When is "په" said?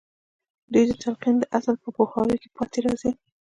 1.83-1.89